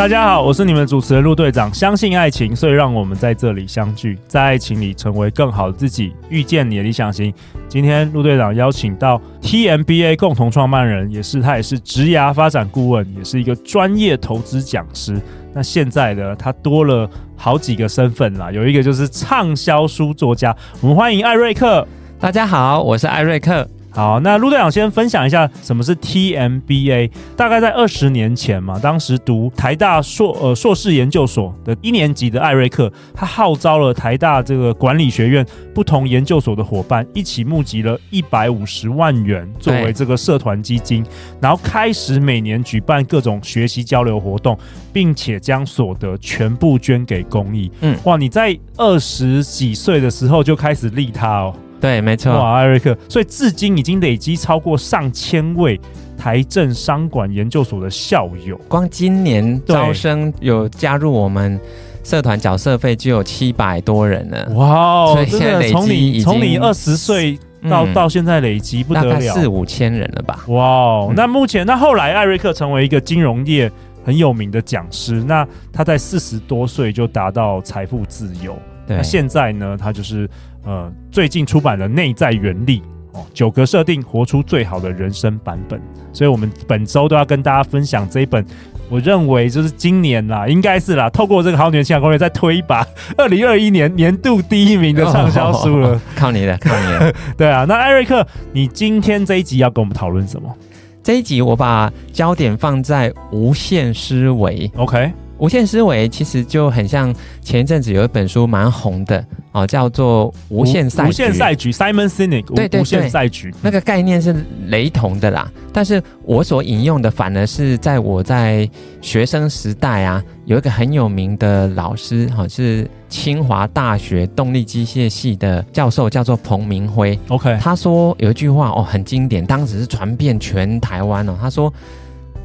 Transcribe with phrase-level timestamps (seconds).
[0.00, 1.72] 大家好，我是你们主持人陆队长。
[1.74, 7.30] 相信爱情，所以让我们在这里相聚，在爱情里成为更好的自己，遇见你的理想型。
[7.68, 15.20] 今天陆队长邀请到 TMBA 共同创办人，也是他也是职涯发展顾问，也是一个专业投资讲师。
[15.52, 20.56] 那现在呢，他多了好几个身份啦，有一个就是畅销书作家。
[20.80, 21.86] 我们欢迎艾瑞克。
[22.18, 23.68] 大家好，我是艾瑞克。
[23.92, 27.10] 好，那陆队长先分享一下什么是 TMBA。
[27.36, 41.04] 大概在二十年前嘛，当时读台大硕呃硕士研究所的一年级的艾瑞克，他号召了台大这个管理学院不同研究所的伙伴，一起募集了一百五十万元作为这个社团基金，
[41.40, 44.56] 然后开始每年举办各种学习交流活动，
[44.92, 47.70] 并且将所得全部捐给公益。
[47.80, 51.54] 嗯，哇，你在二十几岁的时候就开始利他哦。
[51.80, 52.32] 对，没错。
[52.32, 55.80] 哇，艾瑞克，所以至今已经累积超过上千位
[56.18, 58.56] 台政商管研究所的校友。
[58.68, 61.58] 光今年招生有加入我们
[62.04, 64.48] 社团缴社费就有七百多人了。
[64.54, 70.44] 哇，所以现在累积从你二十岁到、嗯、到现在累积不得了，四五千人了吧？
[70.48, 73.70] 哇，嗯、那目前那后来艾瑞克成为一个金融业
[74.04, 78.54] 很有名的讲师，那他在四十多岁就达到财富自由。
[78.90, 80.28] 对，那现在呢，他就是。
[80.62, 82.82] 呃，最近出版的《内在原力》
[83.18, 85.80] 哦，九格设定，活出最好的人生版本。
[86.12, 88.44] 所以，我们本周都要跟大家分享这一本，
[88.90, 95.92] 我认为就是今年啦，应该是啦，透过这个好女人情场攻略再推一把 二零二一年年度第一名的畅销书了。
[95.92, 97.10] 哦，靠你了，靠你了。
[97.38, 100.54] 对啊，那艾瑞克，你今天这一集要跟我们讨论什么？
[101.02, 104.70] 这一集我把焦点放在无限思维。
[104.76, 105.10] OK。
[105.40, 111.08] 无限思维其实就很像前一阵子有一本书蛮红的哦，叫做《无限赛局》。
[111.10, 112.44] 无限赛局，Simon Sinek。
[112.54, 114.36] 对对对，无限赛局那个概念是
[114.66, 115.50] 雷同的啦。
[115.72, 118.68] 但是我所引用的反而是在我在
[119.00, 127.18] 学生时代啊，有一个很有名的老师，哈，是清华大学动力机械系的教授，叫做彭明辉。
[127.28, 131.34] OK，他说有一句话哦，很经典，当时是传遍全台湾哦。
[131.40, 131.72] 他说。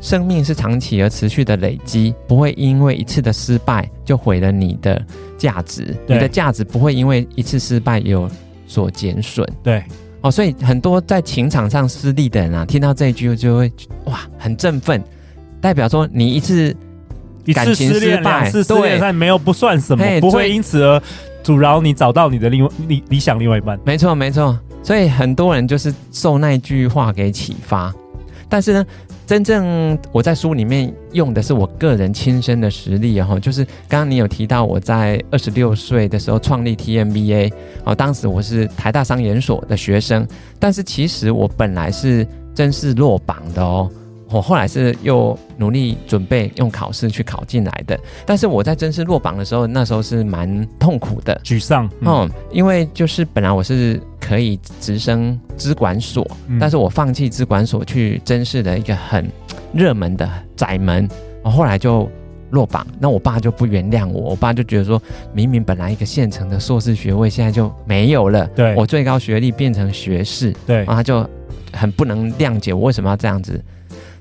[0.05, 5.03] 生命是长期而持续的累积，不会因为一次的失败就毁了你的
[5.35, 5.97] 价值。
[6.05, 8.29] 你的价值不会因为一次失败有
[8.67, 9.43] 所减损。
[9.63, 9.83] 对，
[10.21, 13.73] 哦，所以很多在情场上失利的人啊，听到这一句就会
[14.03, 15.03] 哇，很振奋，
[15.59, 16.71] 代表说你一次
[17.51, 21.01] 感情失败，两次失恋，但没有不算什么，不会因此而
[21.41, 23.79] 阻挠你找到你的另外理理想另外一半。
[23.83, 24.55] 没错，没错。
[24.83, 27.91] 所以很多人就是受那句话给启发，
[28.47, 28.85] 但是呢。
[29.25, 37.51] 真正我在书里面用的是我个人亲身的实例，然后就是刚刚你有提到我在二十六岁的时候创立 TMBA，
[37.83, 40.27] 哦，当时我是台大商研所的学生，
[40.59, 43.89] 但是其实我本来是甄试落榜的哦。
[44.27, 51.85] 我后来是又努力准备用考试去考进来的，但是我在甄试落榜的时候，那时候是蛮痛苦的，沮丧。
[52.01, 59.29] 嗯，嗯，因为就是本来我是可以直升资管所，嗯，但是我放弃资管所去甄试的一个很
[59.71, 61.07] 热门的窄门，
[61.43, 62.09] 我后来就
[62.49, 62.85] 落榜。
[62.99, 64.99] 那我爸就不原谅我，我爸就觉得说，
[65.31, 71.29] 明明本来一个现成的硕士学位，现在就没有了，对，我最高学历变成学士，对，然后他就
[71.71, 73.63] 很不能谅解我为什么要这样子。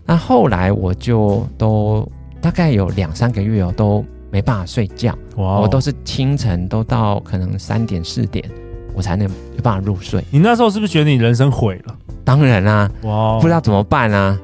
[0.05, 2.07] 那后来我就都
[2.43, 5.17] 大概有两三个月哦，都没办法睡觉。
[5.37, 5.61] 哇！
[5.61, 8.45] 我都是清晨都到可能三点四点，
[8.95, 10.25] 我才能有办法入睡。
[10.31, 11.97] 你那时候是不是觉得你人生毁了？
[12.25, 13.39] 当然啦、啊，哇！
[13.41, 14.39] 不知道怎么办啊？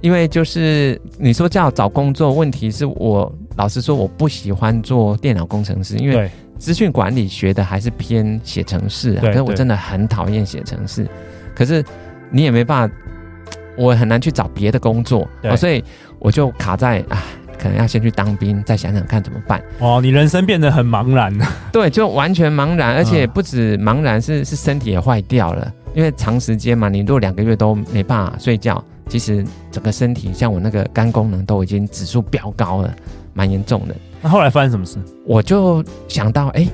[0.00, 9.20] 因为就是你说叫找工作，问题是我老实说我不喜欢做电脑工程师，因为资讯管理学的还是偏写程式啊。
[9.22, 11.08] 可是我真的很讨厌写程式，
[11.54, 11.84] 可是
[12.30, 12.94] 你也没办法。
[13.78, 15.84] 我很难去找别的工作，哦，所以
[16.18, 17.22] 我就卡在啊，
[17.58, 19.62] 可能要先去当兵，再想想看怎么办。
[19.78, 21.32] 哦，你人生变得很茫然。
[21.72, 25.72] 对，就完全茫然，而且不止茫然，是是身体也坏掉了。
[25.94, 32.94] 因为长时间嘛，你如果两个月都没办法睡觉，其实整个身体像我那个肝功能都已经指数飙高了，
[33.32, 33.96] 蛮严重的。
[34.20, 34.98] 那后来发生什么事？
[35.24, 36.68] 我就想到，哎，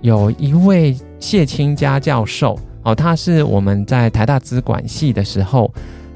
[0.00, 5.72] 有一位谢清家教授，哦，他是我们在台大资管系的时候。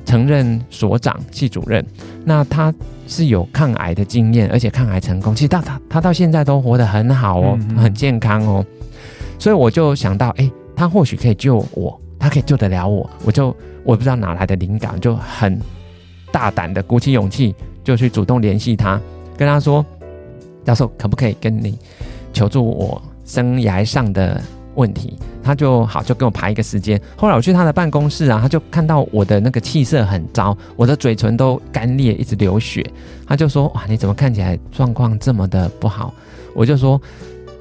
[0.06, 1.84] 曾任所长、系主任，
[2.24, 2.74] 那他
[3.10, 5.34] 是有抗癌的经验，而且抗癌成功。
[5.34, 8.64] 其实到他他到现在都活得很好哦，嗯嗯很健康哦。
[9.36, 15.60] 所以我就想到，哎，他或许可以救我他可以救得了我，我就我不知道哪来的灵感，就很
[16.30, 17.52] 大胆的鼓起勇气，
[17.82, 19.00] 就去主动联系他，
[19.36, 19.84] 跟他说
[20.64, 21.76] ：“教授，可不可以跟你
[22.32, 24.40] 求助我生涯上的
[24.74, 27.00] 问题？”他就好，就给我排一个时间。
[27.16, 32.84] 后来我去他的办公室啊，他就看到我的那个气色很糟，我的嘴唇都干裂，一直流血。
[33.26, 36.12] 他就说：“哇，你怎么看起来状况这么的不好？”
[36.54, 37.00] 我就说：“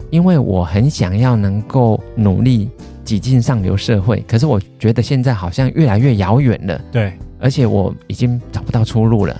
[0.09, 2.69] 因为我很想要能够努力。”
[3.06, 6.79] 挤进上流社会，可是我觉得现在好像越来越遥远了。
[6.91, 9.35] 对，而且我已经找不到出路了。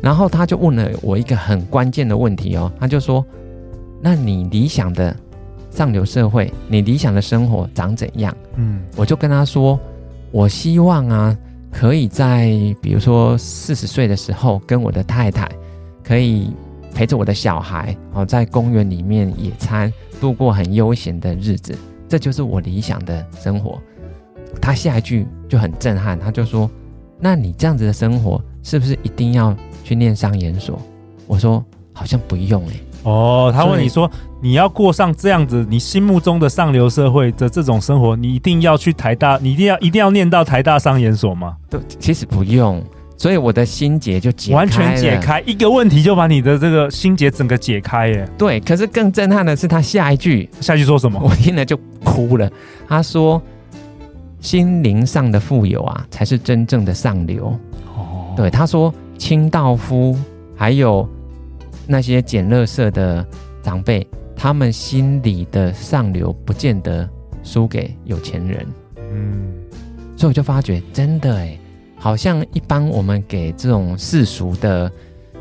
[0.00, 3.24] 然后他就问了我一个很关键的问题哦，他就说
[4.02, 5.16] ：“那你理想的
[5.72, 9.78] 上流社会，你理想的生活长怎样？”嗯，我就跟他说
[10.30, 11.36] ：“我希望啊，
[11.70, 15.50] 可以在比如说四十岁的时候，跟我的太太
[16.04, 16.52] 可以
[16.94, 21.74] 陪着我的小孩哦，在公园里面野餐，度过很悠闲的日子。”
[22.08, 23.80] 这就是我理想的生活。
[24.60, 26.70] 他下一句就很震撼，他就说
[27.18, 30.78] ：“那你这样子的生活，是不是一定要去念商研所？”
[31.26, 31.64] 我说
[31.94, 32.74] ：“好像不用哎。”
[33.04, 34.10] 哦，他问你说
[34.40, 42.82] ：“你要过上这样子，你心目中的上流社会的这种生活，你一定要去台大，你一定要一定要念到台大商研所吗？”对，其实不用。
[43.16, 48.28] 所以我的心结就解开，完全解开一个问题，就把你的这个心结整个解开耶。
[48.36, 51.20] 对，可是更震撼的是他下一句，下一句说什么？
[51.22, 52.50] 我听了就哭了。
[52.88, 53.40] 他说
[54.40, 57.56] ：“心灵上的富有啊，才是真正的上流。”
[57.96, 60.18] 哦，对，他说清道夫
[60.56, 61.08] 还有
[61.86, 63.26] 那些捡垃圾的
[63.62, 64.06] 长辈，
[64.36, 67.08] 他们心里的上流不见得
[67.42, 68.66] 输给有钱人。
[68.96, 69.52] 嗯，
[70.16, 71.58] 所以我就发觉，真的哎。
[71.96, 74.90] 好像一般我们给这种世俗的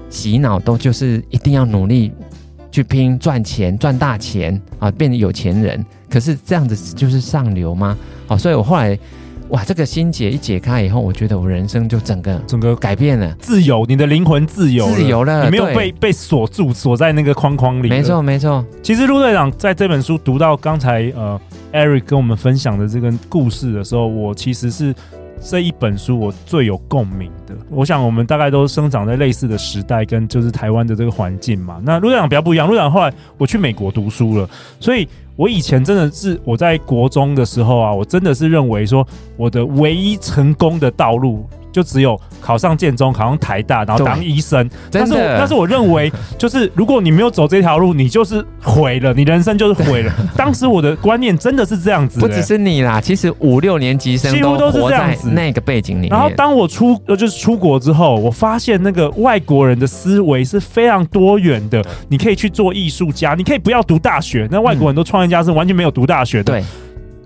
[0.10, 2.12] 洗脑，都就是一定要努力
[2.70, 5.84] 去拼赚钱、赚大钱啊，变成有钱人。
[6.08, 7.98] 可是这样子就是上流吗？
[8.28, 8.96] 好，所以我后来
[9.52, 17.90] 哇，这个心结一解开以后，我觉得我人生就整个整个改变了，自由，你的灵魂自由，自由了，你没有被被锁住，锁在那个框框里。
[17.90, 18.66] 没错，没错。
[18.82, 21.40] 其实陆队长在这本书读到刚才呃
[21.72, 24.96] ，Eric 跟我们分享的这个故事的时候，我其实是。
[25.44, 31.80] 这一本书我最有共鸣的，我想我们大概都生长在类似的时代，跟就是台湾的这个环境嘛。
[31.84, 34.50] 那陆队长比较不一样，陆队长后来我去美国读书了，
[34.80, 39.06] 所以我以前真的是我在国中的时候啊，我真的是认为说
[39.38, 41.46] 我的唯一成功的道路。
[41.74, 44.70] 就只有考上建中，考上台大，然后当医生。
[44.92, 50.14] 但是，但是我认为，就是如果你没有走这条路，你就是毁了，你人生就是毁了。
[50.36, 55.30] 当时我的观念真的是这样子，不只是你啦，其实五六年级生几乎都是这样子。
[55.30, 61.84] 那个背景里面，然后当我出就是出国之后，我发现那个外国人的思维是非常多元的。
[62.08, 64.48] 你可以去做艺术家，你可以不要读大学。
[64.52, 66.54] 那外国很多创业家是完全没有读大学的。
[66.54, 66.64] 对。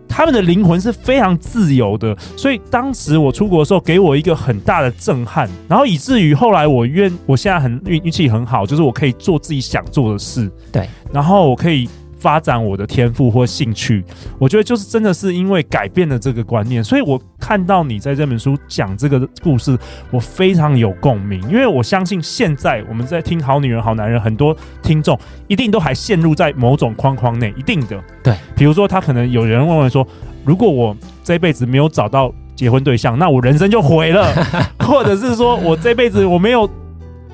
[0.08, 11.90] 他们的灵魂是非常自由的，所以当时我出国的时候，给我一个很大的震撼，然后以至于后来我愿，我现在很运运气很好，就是我可以做自己想做的事，对，然后我可以。
[12.26, 14.04] 发展我的天赋或兴趣，
[14.40, 19.78] 我觉得就是真的是因为改变了这个观念，所以我看到你在这本书讲这个故事，
[20.10, 21.40] 我非常有共鸣。
[21.44, 25.16] 因为我相信现在我们在听《好女人好男人》，很多听众
[25.48, 28.04] 一定都还陷入在某种框框内，一定的。
[28.24, 30.08] 对，比如说他可能有人问问说，
[30.44, 34.34] 如果我这辈子没有找到结婚对象，那我人生就毁了；
[34.84, 36.68] 或者是说我这辈子我没有。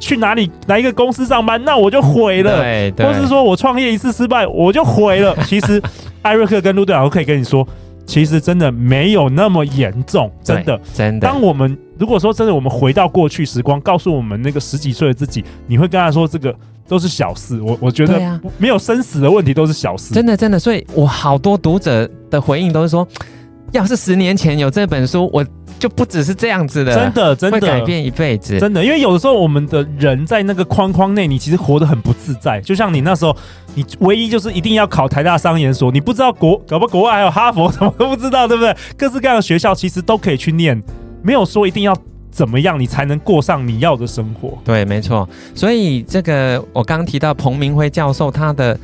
[0.01, 2.58] 去哪里哪一个公司上班，那我就毁了。
[2.98, 5.34] 或是说我创业一次失败，我就毁了。
[5.46, 5.81] 其实
[6.24, 7.65] 艾瑞克跟陆队长都可以跟你说，
[8.05, 11.27] 其实真的没有那么严重，真的真的。
[11.27, 16.53] 当我们如果说真的，我们回到过去时光，告诉我们那个十几岁的自己，你会跟他说这个
[16.88, 17.62] 都是小事。
[17.62, 18.20] 我我觉得
[18.58, 20.58] 没有生死的问题都是小事，真的真的。
[20.58, 23.08] 所以我好多读者的回应都是说，
[23.72, 25.46] 要是十年前有这本书，我。
[25.81, 28.85] 就不只是这样子的，真的，真的会改变一辈子，真的。
[28.85, 32.61] 因为有的时候我们的人在那个框框内，你其实活得很不自在。
[32.61, 33.35] 就像你那时候，
[33.73, 38.77] 你唯一就是一定要考台大商研所，你不知道国搞不好国外还有哈佛，什么都不知道，对不对？
[38.95, 40.79] 各式各样的学校其实都可以去念，
[41.23, 41.97] 没有说一定要
[42.29, 44.55] 怎么样你才能过上你要的生活。
[44.63, 45.27] 对，没错。
[45.55, 48.79] 所以这个我刚刚提到彭明辉教授他的。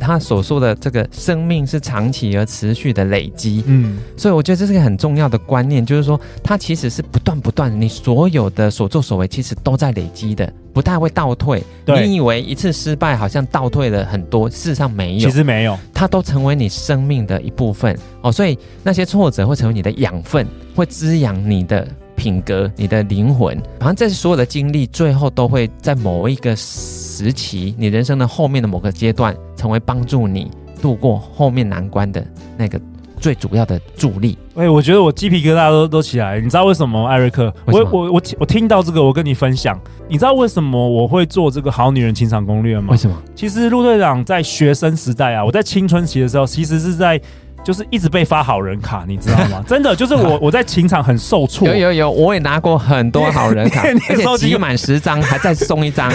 [0.00, 11.62] 他所说的这个生命是长期而持续的累积，嗯，所以我觉得这是一个很重要的观念，就是说它其实是不断不断，你所有的所作所为其实都在累积的，不太会倒退。
[11.86, 18.32] 你以为一次失败好像倒退了很多，事实上没有，其实没有，它都成为你生命的一部分哦。
[18.32, 21.86] 所以那些挫折会成为你的养分，会滋养你的。
[22.16, 30.50] 品格，你的灵魂，好像这所有的经历，最后都会在某一个时期，你人生的后面的某个阶段，成为帮助你
[30.80, 32.26] 度过后面难关的
[32.56, 32.80] 那个
[33.18, 34.38] 最主要的助力。
[34.54, 37.06] 哎、欸，我觉得我鸡皮疙瘩都都起来，你知道为什么？
[37.06, 42.88] 艾瑞克，我我我我听到这个，我跟你分享，你知道为什么我会做这个好女人情场攻略吗？
[42.92, 43.14] 为什么？
[43.34, 47.20] 其实陆队长在学生时代啊，我在青春期的时候，其实是在。
[47.62, 49.62] 就是一直被发好人卡，你知道吗？
[49.68, 51.68] 真的，就是我 我在情场很受挫。
[51.68, 56.10] 有有有，我也拿过很多好人卡， 而且集满十张还再送一张，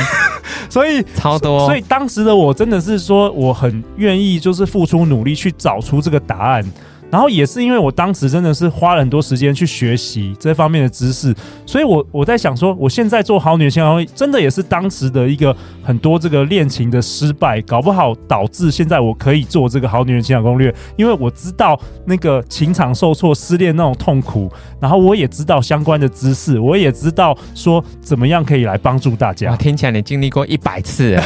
[0.70, 1.66] 所以超多。
[1.66, 6.64] 所以当时的我真的是说，我很愿意就是付出努力去找出这个答案。
[7.12, 11.34] 然后也是因为我当时真的是花了很多时间去学习这方面的知识，
[11.66, 29.56] 所以我我在想说，我现在做好女人情场攻略，真的也是当时的一个很多这个恋情的失败，搞不好导致现在我可以做这个好女人情感攻略，因为我知道那个情场受挫、失恋那种痛苦，然后我也知道相关的知识，我也知道说怎么样可以来帮助大家。
[29.56, 31.18] 听起来你经历过一百次，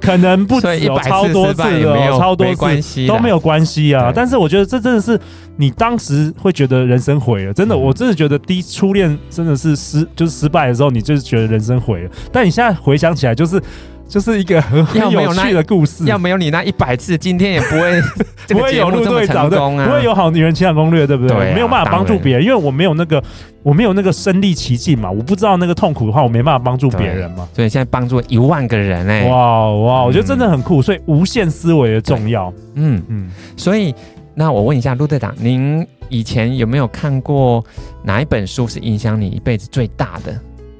[0.00, 4.12] 可能不止有超多次了，超多次都没有关系啊。
[4.14, 5.00] 但是我觉得这这真的。
[5.00, 5.18] 是
[5.56, 12.10] 你当时会觉得人生毁了，真的，我真的觉得第一初恋真的是失，就是失败的时候，你就是觉得人生毁了。
[12.32, 13.60] 但你现在回想起来，就是
[14.08, 16.04] 就是一个很很有趣的故事。
[16.06, 18.00] 要没有你那一百次，今天也不会
[18.48, 21.52] 不会有陆队长的，不会有好女人情感攻略，对不对？
[21.52, 23.22] 没有办法帮助别人，因为我没有那个
[23.62, 27.46] 我没有那个身历其境嘛，我不知道那个痛苦的话，我没办法帮助别人嘛。
[27.52, 30.80] 所以现在帮助一万个人哎，哇哇，我觉得真的很酷。
[30.80, 33.94] 所以无限思维的重要，嗯嗯，所以。
[34.40, 37.62] 那我问一下陆队长，您以前有没有看过
[38.02, 40.34] 哪一本书是影响你一辈子最大的？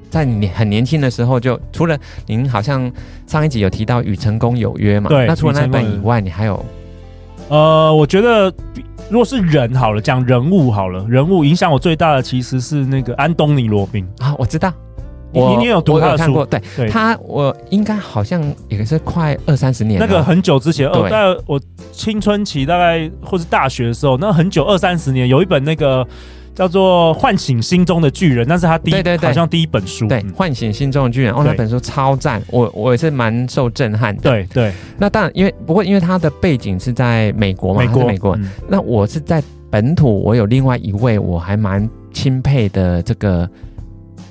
[0.09, 2.91] 在你很年轻的时候就，就除了您好像
[3.27, 5.09] 上一集有提到《与成功有约》嘛？
[5.09, 5.27] 对。
[5.27, 6.65] 那除了那本以外，你还有？
[7.49, 8.51] 呃，我觉得
[9.11, 14.73] 如果是人好了，讲人物好了，人物影响我最大的其实是那个安东尼罗宾啊，我知道。
[15.33, 16.33] 我你有读他的书？
[16.33, 16.45] 过？
[16.45, 16.89] 对，对。
[16.89, 21.59] 他我应该好像也是快二三十年，那个很久之前，哦，在我
[21.91, 26.05] 青春期大概或是大学的时候，那很久二三十年，有一本那个
[26.53, 34.23] 叫做《唤醒心中的巨人》，那是他第一，对对对，好像第一本书，对，《唤醒心中的巨人》哦，那本书超赞，我我也是蛮受震撼的。
[34.23, 43.49] 对对，那当然，因为不过因为他的背景是在美国嘛，美国美国，嗯，那我是在本土，我有另外一位我还蛮钦佩的这个。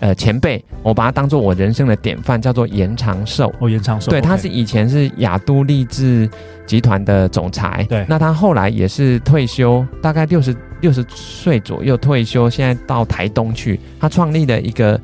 [0.00, 3.52] 呃，前辈，我把他当做我人生的典范，叫做延长寿。
[3.60, 6.28] 哦，严长寿，对，他是以前是亚都励志
[6.66, 7.86] 集团的总裁。
[7.88, 14.98] 对，那他后来也是退休，大概六十六十岁左右退休，现在到台东去，他创立了一个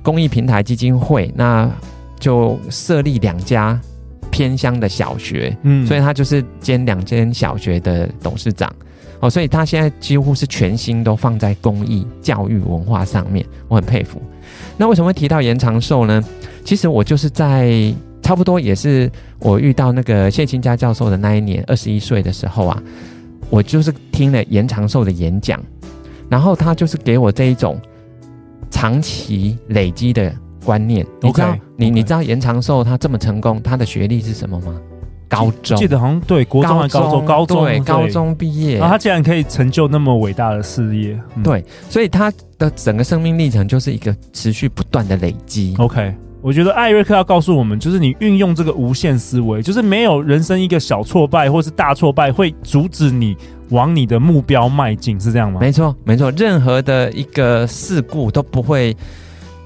[0.00, 1.68] 公益平台基金会，那
[2.20, 3.78] 就设立两家
[4.30, 8.72] 偏乡的小学，嗯，所以他就是兼两间小学的董事长。
[9.20, 14.20] 哦，所以他现在几乎是全心都放在公益、教育、文化上面，我很佩服。
[14.76, 16.24] 那为什么会提到延长寿呢？
[16.64, 22.82] 其实我就是在差不多也是我遇到那个谢清佳教授的那一年，二十一岁的时候啊，
[23.50, 25.62] 我就是听了延长寿的演讲，
[26.28, 27.78] 然后他就是给我这一种
[28.70, 30.34] 长期累积的
[30.64, 31.06] 观念。
[31.20, 34.80] 你知道，你你知道延长寿他这么成功，他的学历是什么吗？
[35.30, 45.74] 高中记得好像对国中还高中高中对高中毕业，然后他竟然可以成就那么伟大的事业，嗯、对，所以他的整个生命历程就是一个持续不断的累积。
[45.78, 53.36] OK，我觉得艾瑞克要告诉我们，就是你运用这个无限思维，就是没有人生一个小挫败或是大挫败会阻止你
[53.68, 55.60] 往你的目标迈进，是这样吗？
[55.60, 58.96] 没错，没错，任何的一个事故都不会。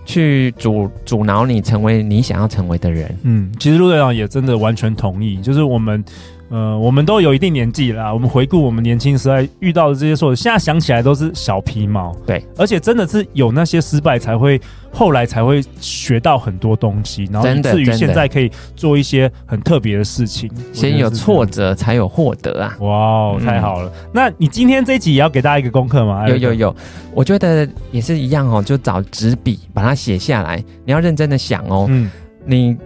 [0.05, 3.15] 去阻阻挠你成为你想要成为的人。
[3.23, 6.05] 嗯，其实陆队长也真的完全同意，就是我们。
[6.51, 12.15] 呃，我们都有一定年纪了，我们回顾我们年轻时代遇到的这些错，现在想起来都是小皮毛。
[12.27, 14.61] 对，而且真的是有那些失败，才会
[14.93, 20.51] 后来才会学到很多东西，然后以至于现在可以做一些很特别的事情。
[20.73, 22.77] 先有挫折，才有获得啊！
[22.81, 23.91] 哇，太好了！
[23.91, 26.29] 嗯、那你今天这一集也要给大家一个功课吗？
[26.29, 26.77] 有有有，
[27.15, 31.87] 我觉得也是一样哦，就找纸笔把它写下来，你要认真的想哦。
[31.89, 32.11] 嗯，
[32.45, 32.77] 你。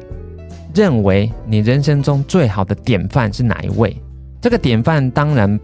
[0.78, 3.96] 认为你人生中最好的典范是哪一位？
[4.40, 5.58] 这个典范当然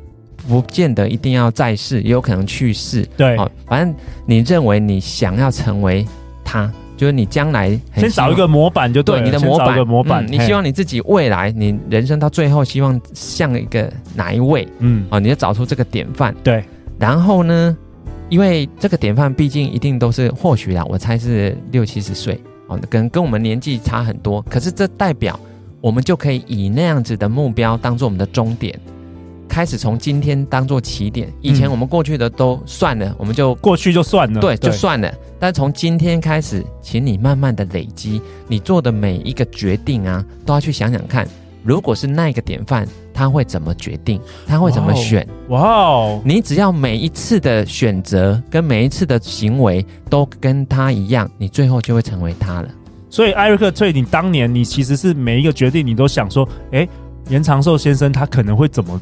[0.48, 3.06] 不见得一定要在世，也有可能去世。
[3.16, 3.94] 对，哦，反正
[4.26, 6.04] 你认为你想要成为
[6.44, 14.66] 他，就是你将来先找一个模板就对，对，你的模板，模板，嗯，你希望你自己未来你人生到最后希望像一个哪一位？
[14.80, 16.34] 嗯，哦，你就找出这个典范。
[16.42, 16.64] 对，
[16.98, 17.76] 然后呢，
[18.28, 22.36] 因为这个典范毕竟一定都是或许啦，我猜是六七十岁。
[22.74, 25.38] 哦，跟跟我们年纪差很多，可是这代表
[25.80, 28.78] 我们就可以以那样子的目标当做我们的终点，
[29.48, 31.32] 开始从今天当做起点。
[31.40, 35.12] 以前我们过去的都算了，嗯、我们就过去就算了，对，就算了。
[35.38, 41.28] 但从今天开始，请你慢慢的累积，你做的每一个决定啊，都要去想想看，
[41.62, 45.26] 如果是那个典范，他会怎么决定，他会怎么选。
[45.48, 46.20] 哇哦！
[46.24, 52.68] 你只要每一次的选择跟每一次的行为都跟他一样，你最后就会成为他了。
[53.08, 56.86] 所以艾瑞克，翠你当年你其实是每一个决定，你都想说，哎，
[57.28, 59.00] 严长寿先生他可能会怎么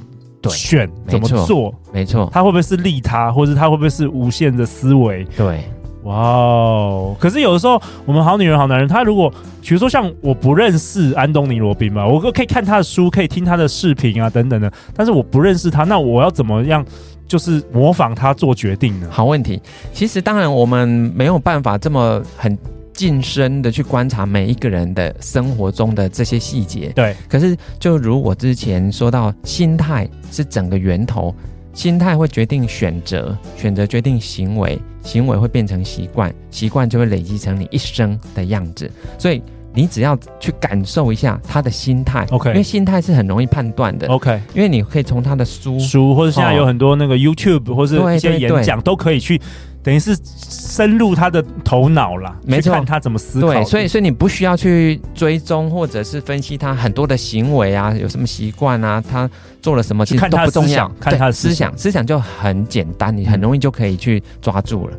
[0.51, 1.75] 选，怎么做？
[1.93, 5.25] 没错，他会不会是利他，或者他会不会是无限的思维？
[5.37, 5.65] 对。
[6.05, 7.17] 哇哦！
[7.21, 16.85] 可是有的时候，我们好女人、好男人，他如果比如说像我不认识安东尼·罗宾嘛，我可以看他的书，可以听他的视频啊等等的，但是我不认识他，那我要怎么样
[17.29, 19.07] 就是模仿他做决定呢？
[19.11, 19.63] 好问题。
[19.93, 22.59] 其实当然我们没有办法这么很
[22.93, 26.91] 近身的去观察每一个人的生活中的这些细节。
[26.97, 27.15] 对。
[27.29, 31.33] 可是就如我之前说到，心态是整个源头。
[31.73, 38.91] 心态会决定选择，选择决定行为，行为会变成习惯，习惯就会累积成你一生的样子。
[39.19, 39.43] 所以
[39.75, 49.41] 你只要去感受一下他的心态，OK，因为心态是很容易判断的，OK，因为你可以从他的书书，或者现在有很多那个 YouTube、哦、或者一些演讲都可以去。
[49.85, 50.17] 等于是
[50.49, 53.49] 深入他的头脑啦，没错，看他怎么思考。
[53.49, 59.29] 对，所以所以你不需要去追踪或者是分析他很多的行为啊，有什么习惯啊，他
[59.63, 60.87] 做了什么，其实都不重要。
[61.01, 64.97] 看他的思想，思想就很简单，你很容易就可以去抓住了。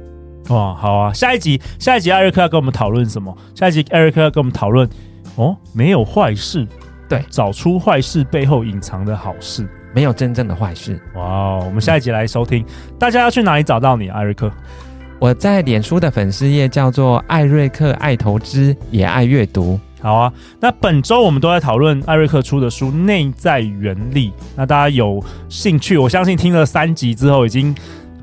[0.50, 1.13] 嗯、哇，好啊！
[1.13, 3.38] 下一集，下一集艾瑞克要跟我们讨论什么？
[3.53, 4.89] 下一集艾瑞克要跟我们讨论
[5.36, 6.65] 哦，没有坏事，
[7.08, 9.67] 对，找出坏事背后隐藏的好事。
[9.93, 11.00] 没有真正的坏事。
[11.13, 11.63] 哇哦！
[11.67, 12.63] 我们下一集来收听。
[12.63, 12.65] 嗯、
[12.98, 14.51] 大家要去哪里找到你，艾瑞克？
[15.20, 19.79] 我在脸书的粉丝页叫做艾瑞克爱投资，也爱阅读。
[20.04, 24.30] 好啊，那本周我们都在讨论艾瑞克出的书《内在原力》。
[24.56, 27.74] 那大家有兴趣，我相信听了三集之后，已经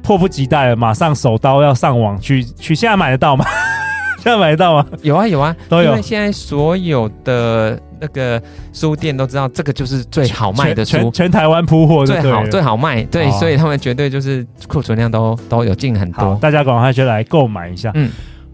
[0.03, 2.75] 迫不及待了，马上手刀要上网去 去。
[2.75, 3.47] 现在买得到吗？
[4.23, 4.87] 现在买得到吗？
[5.01, 5.91] 有啊有啊，都有。
[5.91, 8.41] 因为现在所有的那个
[8.75, 13.03] 书店都知道，这个就是最好卖的书，全，台湾铺货最好最好卖。
[13.05, 16.39] 对，哦、所以他们绝对就是库存量都都有进很多。
[16.43, 17.91] 大家赶快就来购买一下。
[17.95, 18.11] 嗯，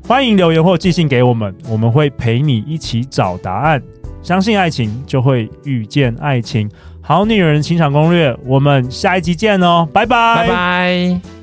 [0.06, 3.82] 欢迎留言或寄信给我们，我们会陪你一起找答案。
[4.22, 6.70] 相信爱情，就会遇见爱情。
[7.00, 11.35] 好女人情场攻略，我们下一集见哦，拜拜，拜拜。